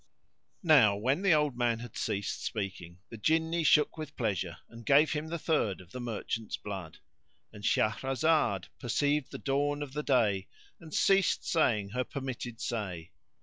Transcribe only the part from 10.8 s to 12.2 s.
ceased saying her